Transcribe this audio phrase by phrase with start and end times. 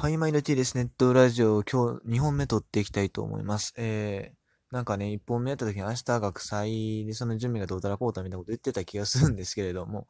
[0.00, 0.76] はい、マイルティです。
[0.76, 3.74] ネットラジオ、今日2本目撮っていきたいと思います。
[3.76, 10.06] えー、なんかね、1本目やった時に明日学祭でその準備がどうたらこうたみたいなこと言ってた気がするんですけれども、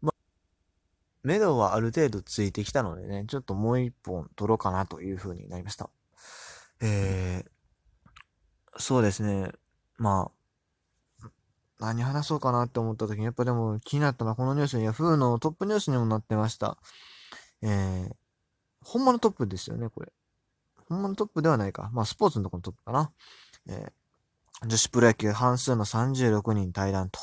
[0.00, 0.14] ま、
[1.24, 5.90] 目処はある程度ついてきたのでね、ちょっともう1本撮ろうかなという風になりました。
[6.80, 9.50] えー、そうですね、
[9.98, 10.30] ま
[11.20, 11.28] あ、
[11.80, 16.78] 何話そうかなって思った時に、やっぱでも気になったのはこのニュースに Yahoo のトップニュースにもなってました。
[17.62, 18.14] えー、
[18.84, 20.12] ほんまのトップですよね、これ。
[20.88, 21.90] ほんまのトップではないか。
[21.92, 23.12] まあ、スポーツのところのトップかな。
[23.68, 27.18] えー、女子プロ野球半数の36人対談と。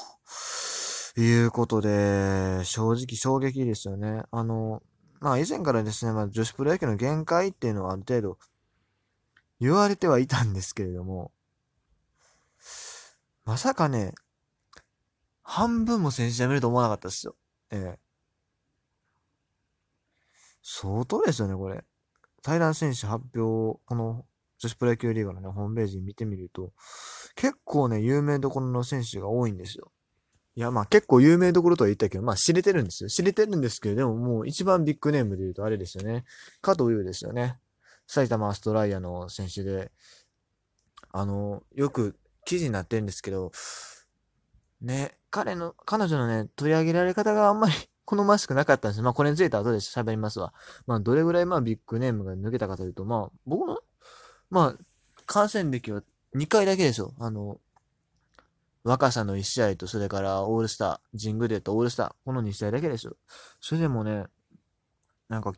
[1.17, 4.23] いうことで、正直衝撃ですよね。
[4.31, 4.81] あの、
[5.19, 8.37] まあ以前からですね、まあ女子プロ野球の限界っていうのはある程度
[9.59, 11.31] 言われてはいたんですけれども、
[13.45, 14.13] まさかね、
[15.43, 17.35] 半分も選手辞めると思わなかったですよ。
[17.71, 18.10] ええ
[20.63, 21.83] 相当ですよね、これ。
[22.43, 24.25] 対談選手発表、この
[24.57, 26.71] 女子プロ野球リーグのね、ホームページ見てみると、
[27.35, 29.91] 結構ね、有名どころの選手が多いんですよ。
[30.55, 33.09] いや、まあ結構有名どころとは言ったけど、まあ知れてるんですよ。
[33.09, 36.25] 知れてるんですけど、でももう一番ビッグネームで言うとあれですよね。
[36.61, 37.57] 加藤優ですよね。
[38.05, 39.91] 埼玉アストライアの選手で、
[41.11, 43.51] あの、よく記事になってるんですけど、
[44.81, 47.73] ね、彼の、彼女のね、取り上げられ方があんまり
[48.11, 49.01] 好ましくなかったんです。
[49.01, 50.53] まあ、これについては後で喋りますわ。
[50.85, 53.79] まあ、どれぐらいまあビッグネームが抜けたかというと、まあ、僕の、
[54.49, 56.03] まあ、感染歴は
[56.35, 57.13] 2回だけですよ。
[57.19, 57.61] あの、
[58.83, 63.15] 若さの1試合と、それからオールスター、ジングデーとオールスター、この2試合だけですよ。
[63.61, 64.25] それでもね、
[65.29, 65.53] なんか、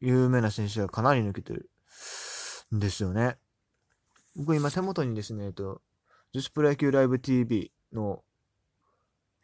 [0.00, 1.68] 有名な選手がかなり抜けてる
[2.74, 3.36] んですよね。
[4.34, 5.82] 僕今手元にですね、えっと、
[6.32, 8.22] 女子プロ野球ライブ TV の、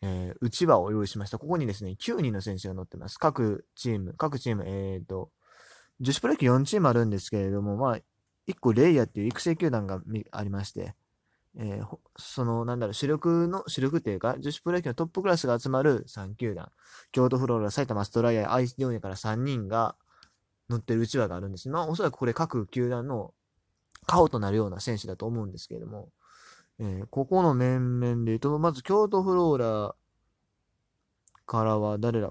[0.02, 1.38] えー、内輪を用意しました。
[1.38, 3.18] ここにですね、9人の選手が載ってます。
[3.18, 5.30] 各チーム、各チーム、えっ、ー、と、
[6.00, 7.98] 女子プロ野球4チームあるんですけれども、まあ、
[8.48, 10.00] 1個レイヤーっていう育成球団が
[10.32, 10.94] ありまして、
[11.58, 16.70] えー、その、なんだろう、主力の、主力っていうか、女子プロ野球のトップクラスが集まる3球団、
[17.12, 19.96] 京都フローラ、埼玉ストライア、アイスディオネから3人が
[20.70, 21.68] 乗ってる内輪があるんです。
[21.68, 23.34] まあ、おそらくこれ各球団の
[24.06, 26.08] 顔となるような選手だと思うんですけれども、
[26.78, 29.94] えー、ここの面々で言うと、まず京都フローラ
[31.50, 32.30] からは誰だ？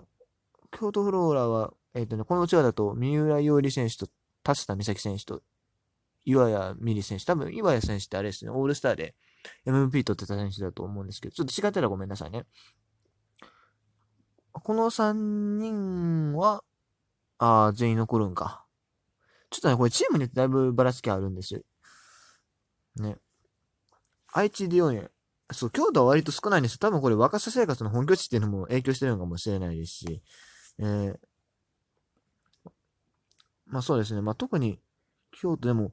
[0.72, 4.08] 京都フローラは、えっ、ー、とね、このうちわだと、三浦優里選手と
[4.44, 5.42] 田下美咲選手と、
[6.24, 9.16] 岩谷美里選手、多分岩谷選手ってあれですね、オールスターで
[9.66, 12.46] MVP 取ってた選手だと思うんですけど、ちょっと違ったらごめんなさいね。
[14.54, 15.12] この3
[15.58, 16.64] 人は、
[17.40, 18.66] ああ、全員残るんか。
[19.50, 21.60] ちょっとね、これチームによってだいぶばらつきあるんですよ。
[22.96, 23.18] ね。
[24.32, 25.10] 愛知ディオネ。
[25.52, 26.78] そう、京都は割と少ないんですよ。
[26.80, 30.22] 多分これ若さ生活の本拠地っていうのも影響してるのかもしれないですし。
[30.80, 31.20] えー、
[33.66, 34.22] まあそうですね。
[34.22, 34.80] まあ特に、
[35.32, 35.92] 京都でも、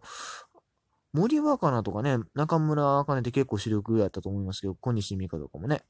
[1.13, 5.83] 森若菜とかね、中村茜って結構主力やったと思いますけど、小西美香とかもね。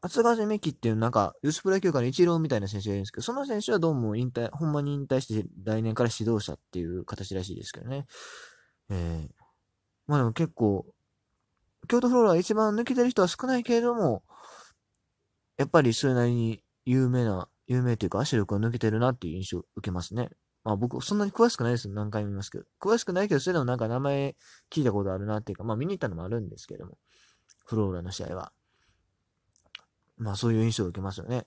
[0.00, 8.06] 厚賀美希っていうなんか、ユースプロ野球界の一郎みたいな選手がいるんですけど、その選手はどうも引退、ほんまに引退して来年から指導者っていう形らしいですけどね。
[8.90, 9.28] えー、
[10.08, 10.86] まあでも結構、
[11.88, 14.22] 京都フローラ一番抜けてる人は少ないけれども、
[15.56, 20.30] やっぱりそれなりに有名な、有名というか足力が抜けてるなっていう印象を受けますね。
[20.64, 22.64] まあ僕、そんなに詳しくないです何回も言いますけど。
[22.80, 24.36] 詳しくないけど、それでもなんか名前
[24.70, 26.98] 聞いたことあるなっていうか、まあ見に行ったのもあるんですけども。
[27.64, 28.52] フローラの試合は。
[30.18, 31.46] まあそういう印象を受けますよね。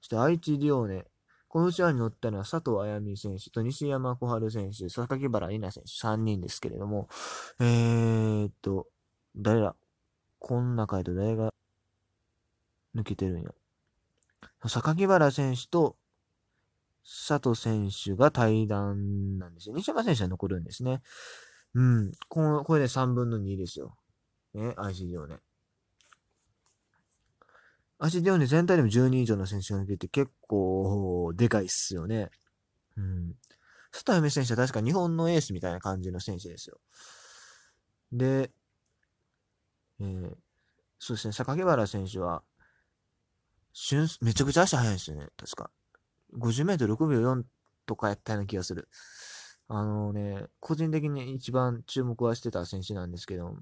[0.00, 1.06] そして愛知ディオーネ。
[1.48, 7.08] このうちわに乗ったのは佐藤彩美選手と西山小春選手、榊原里奈選手3人ですけれども、
[7.58, 8.86] えー、っと、
[9.38, 9.76] 誰だ
[10.38, 11.52] この中へと誰が
[12.94, 13.50] 抜けてるんや。
[14.64, 15.96] 榊原選手と
[17.04, 19.74] 佐藤選手が対談なんですよ。
[19.76, 21.00] 西山選手は残るんですね。
[21.74, 22.12] うん。
[22.28, 23.96] このこれで3分の2ですよ。
[24.54, 25.38] ね、ICD をね。
[28.00, 32.30] ICD をね、全体でも12以上の選手が抜けて結構でかいっすよね。
[32.96, 33.34] うん。
[33.90, 36.78] 佐藤夢選手は確か日本のエースみたいな感じの選手ですよ。
[38.12, 38.50] で、
[40.00, 40.36] えー、
[40.98, 42.42] そうですね、榊原選手は、
[43.72, 45.70] 瞬、めちゃくちゃ足速いんですよね、確か。
[46.36, 47.42] 50メートル6秒4
[47.86, 48.88] とかやったような気がする。
[49.68, 53.56] あのね、個人的に一番注目はしてた選手なんですけど、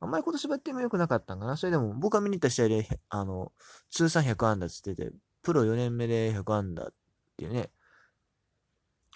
[0.00, 1.56] あんまり今年バッティング良くなかったんかな。
[1.56, 3.52] それでも僕が見に行った試合で、あの、
[3.90, 6.92] 通算100安打つってて、プロ4年目で100安打っ
[7.36, 7.70] ていうね、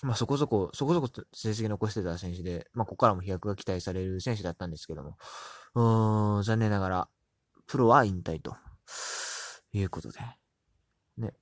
[0.02, 5.16] まあそこそこ、そこそこ成績残してた選手で、まあここからも飛躍が期待される選手だったんですけども、
[5.74, 7.08] うーん、残念ながら、
[7.66, 8.56] プロは引退と
[9.72, 10.20] いうことで。
[11.18, 11.34] ね。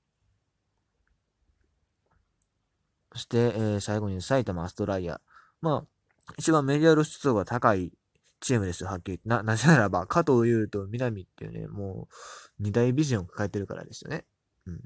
[3.13, 5.21] そして、えー最後に埼玉アストライア。
[5.61, 7.93] まあ、一番メディア露出度が高い
[8.41, 9.29] チームですよ、はっきり言って。
[9.29, 14.25] な、なぜならば、加藤優と南っていうね、もう、二大ビジョンを抱えてるからですよね。
[14.67, 14.81] うん。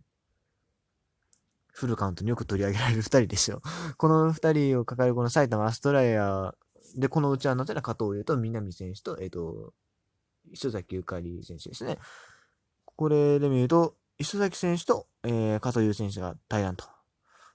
[1.73, 3.63] フルカウントによく取り上げられる二人ですよ。
[3.97, 6.55] この二人を抱えるこの埼玉アストライア
[6.97, 9.73] で、このうちはなぜな加藤優と南選手と、えっ、と、
[10.51, 11.99] 磯崎ゆかり選手ですね。
[12.85, 16.85] これで見ると、磯崎選手と、えー、加藤優選手が対談と。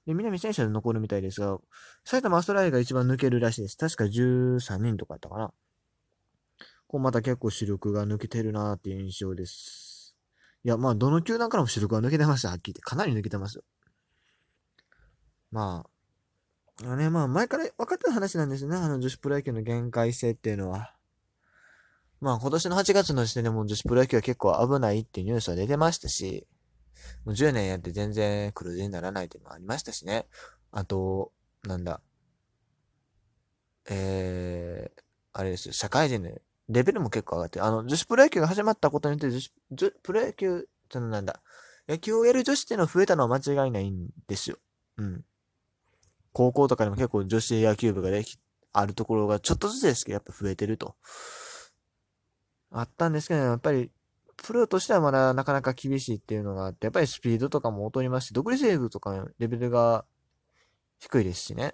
[0.06, 1.58] で、南選手は残るみたいですが、
[2.04, 3.78] 埼玉アストライが一番抜けるらしいです。
[3.78, 5.52] 確か13人とかやったかな。
[6.88, 10.16] こうまた結構主力が抜けてるなーっていう印象です。
[10.64, 12.82] いや、まあ、どの球団からも主力が抜けてますよ、はっきり言って。
[12.82, 13.64] かなり抜けてますよ。
[15.52, 15.90] まあ、
[16.84, 18.76] あのね、まあ、前から分かってる話なんですね。
[18.76, 20.94] あの、女子プロ野球の限界性っていうのは。
[22.20, 26.48] まあ、今年の8月の時点でも女子プロ野球は結構危ないっていうニュースは出てましたし、
[27.24, 30.26] もう10年やって全然黒字にならないっていうのもありましたしね。
[30.72, 31.32] あと、
[31.64, 32.02] なんだ。
[33.90, 35.02] えー、
[35.34, 36.32] あれですよ、社会人の
[36.68, 37.62] レベルも結構上がって。
[37.62, 41.42] あの、女子プロ野球が始まったことによって、女子、女プロ野球、そのなんだ、
[41.88, 44.58] 野球をやる女子っていうのは増えたのは間違いないんですよ。
[44.98, 45.26] うん。
[46.36, 48.38] 高校とかでも結構女子野球部ができ、
[48.74, 50.96] あるところがちょっとずつですけど、やっぱ増えてると。
[52.72, 53.90] あったんですけど、ねやっぱり、
[54.36, 60.04] プロとしてはまだなかなか厳しいっていうのがあって、やっぱりスピードとかも劣りますし、独立リーグとかのレベルが
[61.00, 61.74] 低いですしね。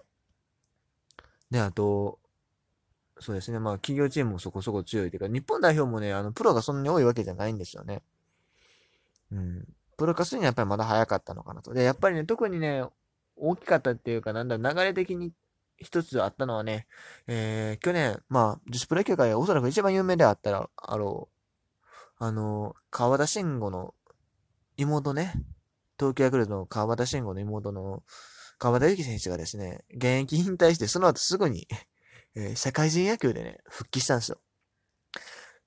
[1.50, 2.20] で、あと、
[3.20, 3.58] そうですね。
[3.58, 8.04] まあ、企業チームもそこそこ強いというか、日本代表もね、あの、プロがそんなに多いわけじゃないんですよね。
[9.32, 9.68] うん。
[9.98, 11.74] プロ化するにはやっぱりまだ早かったのかなと。
[11.74, 12.84] で、やっぱりね、特にね、
[13.42, 15.34] 大きかったっていうか、なんだ、流れ的に
[15.78, 16.88] 一つあったのはね、
[17.28, 21.30] えー、去年、まあ、女子プロ野球界おそらく一番有名であったら、あろ
[22.20, 23.96] う、あの、川田慎吾の
[24.78, 25.34] 妹ね、
[25.98, 28.04] 東京ヤクルトの川田慎吾の妹の
[28.60, 31.68] 川田由紀選手がですね、現役引退して、その後すぐに、
[32.36, 34.38] えー社会人野球でね、復帰したんですよ。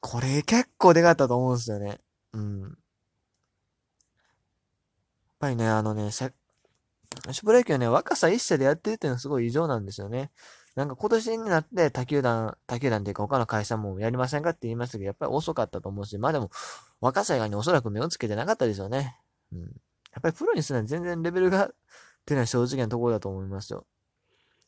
[0.01, 1.99] これ結構でかったと思うんですよね。
[2.33, 2.61] うん。
[2.63, 2.71] やっ
[5.41, 6.11] ぱりね、あのね、
[7.27, 10.31] 女子プロ野球はね、若さ一社でやってるっていうのはすごい異常なんですよね。
[10.75, 16.51] なんか今年になって他球団、他球団っていうか他の会社もやりませんかって言いましたけど、やっぱり遅かったと思うし、まあでも、
[17.01, 19.21] 若さ以外におそらく目をつけてなかったですよね。
[19.53, 19.61] うん。
[19.61, 19.67] や
[20.19, 21.71] っぱりプロにするのは全然レベルが、っ
[22.27, 23.87] ていうのは正直なところだと思いますよ。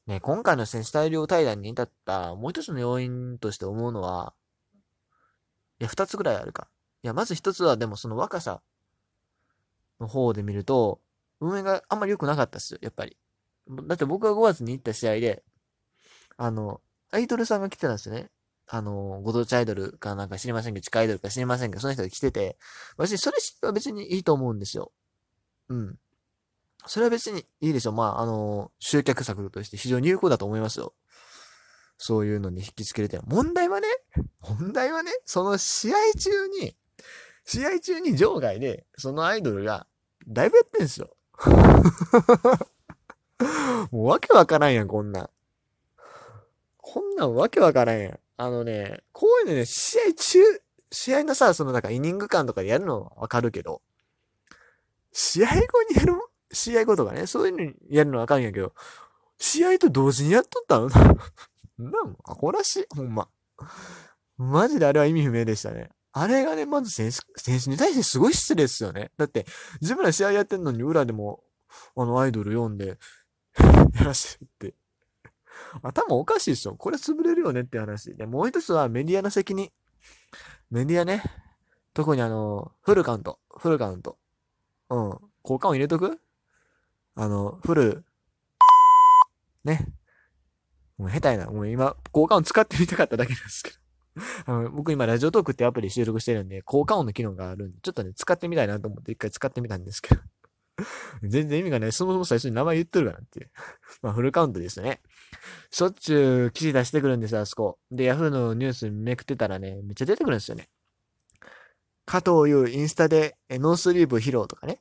[0.07, 4.35] ね、今回の選手大量対談に至ったもう一つの要因として思うのは、
[5.81, 6.69] いや、二つぐらいあるか。
[7.03, 8.63] いや、まず一つはでもその若さ
[9.99, 11.01] の方で見ると、
[11.41, 13.17] 運営があんまり良くなかったっすよ、やっぱり。
[13.87, 15.43] だって僕が5月に行った試合で、
[16.37, 16.81] あの、
[17.11, 18.31] アイドルさんが来てたんですよね。
[18.69, 22.57] あの、ご当地アイドルかなんか知りませんけど、地下アイドルか知りませんけど、その人が来てて、
[22.97, 24.93] 私、それは別にいいと思うんですよ。
[25.69, 25.99] うん。
[26.87, 27.95] それは別にいいでしょう。
[27.95, 30.95] まあ、あの、集客策として非常に有効だと思いますよ。
[31.99, 33.19] そういうのに引きつけるって。
[33.25, 33.89] 問題はね、
[34.41, 36.77] 問題はね、その試合中に、
[37.45, 39.87] 試合中に場外で、そのアイドルが、
[40.29, 41.16] だいぶやってんすよ。
[43.91, 45.31] もうわけわからんやん、こんなん。
[46.79, 48.19] こんなんわけわからんやん。
[48.39, 50.39] あのね、こういうのね、試合中、
[50.91, 53.83] 試合のさ、そのなんかイニング間とかでやるのはわかるけど、
[55.13, 55.57] 試合後
[55.91, 56.15] にやる、
[56.53, 58.73] 試合後とかね、そういうのにやるのはわかるんやけど、
[59.39, 60.89] 試合と同時にやっとったの？
[61.79, 62.11] なん？
[62.11, 63.29] も、アホらしい、ほんま。
[64.39, 65.91] マジであれは意味不明でしたね。
[66.19, 69.11] あれがね、まず選手、選手に対してすごい失礼ですよね。
[69.19, 69.45] だって、
[69.83, 71.45] 自分ら試合やってんのに裏でも、
[71.95, 72.99] あの、アイドル読んで、
[73.93, 74.75] やらせてるって。
[75.83, 76.75] 頭おかしいでしょ。
[76.75, 78.15] これ潰れるよねって話。
[78.17, 79.71] で、もう一つはメディアの責任。
[80.71, 81.23] メディアね。
[81.93, 83.39] 特にあの、フルカウント。
[83.59, 84.17] フルカウント。
[84.89, 85.19] うん。
[85.43, 86.19] 効果音入れとく？
[87.15, 88.07] あの、フル、
[89.65, 89.87] ね。
[90.97, 91.51] もう下手やな。
[91.51, 93.86] もう今、効果音使ってみたかっただけなんですけど。
[94.47, 100.21] あの僕今、ラジオトークってアプリ収録してるんで、効果音の機能があるんで、ちょっとね、使ってみたいなと思って一回使ってみたんですけど。
[101.23, 101.93] 全然意味がない。
[101.93, 103.51] そもそも最初に名前言ってるからっていう。
[104.03, 105.01] まあ、フルカウントですね。
[105.71, 107.79] しょっちゅう記事出してくるんですよ、あそこ。
[107.91, 110.69] で、ヤフーのニュースめくってたらね、めっちゃ出てくるんですよね。
[112.05, 114.81] 加藤優インスタでえノースリーブ披露とかね。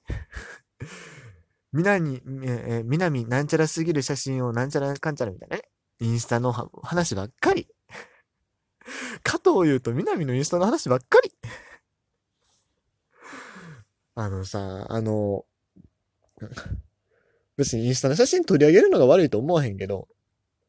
[1.74, 5.64] みなに、えー、みなみなんちゃらすぎる写真をなんちゃらかんちゃらみたいなね。
[6.00, 7.68] インスタの話ばっかり。
[9.24, 11.34] 加藤優とみなみのインスタの話ばっかり。
[14.16, 15.46] あのさ、あの、
[17.58, 20.08] 別にインスタの写真取り上げるのが悪いと思わへんけど、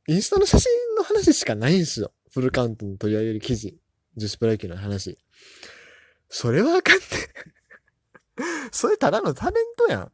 [0.08, 2.12] インスタの写真の話しかないんすよ。
[2.30, 3.78] フルカウントに取り上げる記事。
[4.16, 5.18] 女子プロ野球の話。
[6.28, 7.04] それはあかんね。
[8.72, 10.12] それただのタレントやん。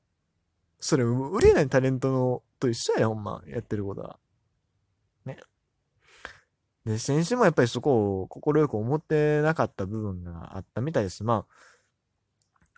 [0.80, 4.18] それ、売れないタレントのと一緒やんほんま、やってることは。
[5.24, 5.38] ね。
[6.84, 11.22] で、選手もやっぱりそこを快く思ってなかった部分があったみたいです。
[11.22, 11.54] まあ、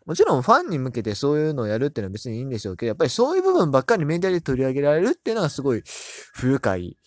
[0.04, 5.82] もちろんファンに向けてそういうのをやるっていうのは別にいいんでしょうけど、やっぱりそういう部分ばっかりメディアで取り上げられるっていうのがすごい
[6.34, 6.98] 不愉快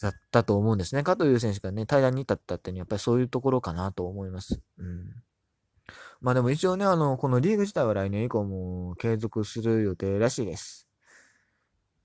[0.00, 1.02] だったと思うんですね。
[1.02, 4.62] 加藤優選手がね、対談に至ったっていうのはやっぱりそういうところかなと思います。
[4.78, 5.22] うん。
[6.22, 10.87] まあでも一応ね、あの、このリーグ自体は来年以降も継続する予定らしいです。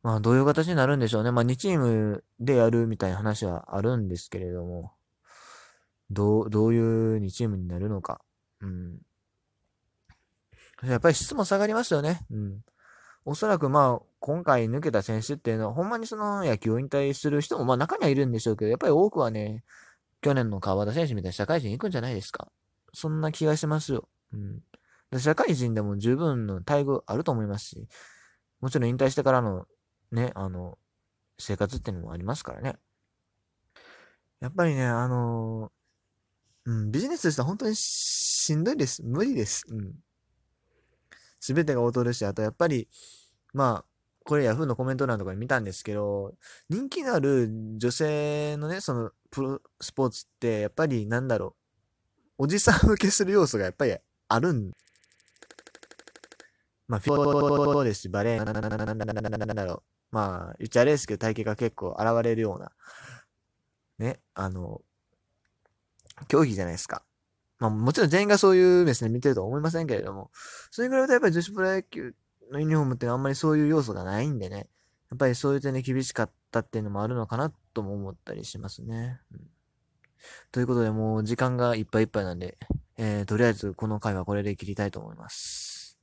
[0.04, 1.32] まあどういう形になるんでしょうね。
[1.32, 4.92] まあ2チームでやるみたいな話はあるんですけれども、
[6.12, 8.22] どう、どういう2チームになるのか。
[8.62, 9.00] うん。
[10.84, 12.26] やっぱり質も下がりますよね。
[12.30, 12.62] うん。
[13.26, 19.64] おそらくまあ、今回抜けた選手っていうのは、ほんまにその野球を引退する人もまあ中にはいるんでしょうけど、やっぱり多くはね、
[20.22, 22.52] 去年の川田選手みたいな社会人行くんじゃないですか。
[22.94, 24.10] そんな気がしますよ。
[24.34, 24.38] う
[25.18, 25.20] ん。
[25.20, 27.88] 社会人でも十分の待遇あると思いますし、
[28.60, 29.66] もちろん引退してからの
[30.14, 30.78] ね、あの、
[31.40, 32.76] 生活っていうのもありますからね。
[34.40, 35.72] やっぱりね、あの、
[36.66, 39.04] うん、ビジネスとしては本当にしんどいです。
[39.04, 39.66] 無理です。
[39.68, 39.96] うん。
[41.40, 42.88] すべてが劣るし、あとやっぱり、
[43.54, 43.86] まあ、
[44.26, 46.36] これヤフーのコメント欄とかで見たんですけど、
[46.70, 51.56] 人気のある女性のね、そのプロスポーツって、やっぱりなんだろ
[52.38, 53.96] う、おじさん受けする要素がやっぱり
[54.30, 54.72] あるん。
[56.88, 59.93] まあ、フィットですし、バレー、なんだろう。
[60.14, 62.72] まあ、言っちゃあれですけど、体型が結構現れるような、
[63.98, 64.82] ね、あの、
[66.28, 67.04] 競技じゃないですか。
[67.58, 70.30] まあ、もちろん全員がそういう目線で見てるとは思いませんけれども、
[70.70, 72.14] それぐらいとやっぱり女子プロ野球
[72.52, 74.70] のユニフォームってあんまりそういう要素がないんでね、
[75.10, 79.20] やっぱりそういう点で厳しかったっていうのもあるのかなとも思ったりしますね。
[79.32, 79.40] うん、
[80.52, 82.60] ということで、もう時間がいっぱいいっぱいなんで、
[82.98, 85.63] えー、とりあえずこの回はこれで切りたいと思います。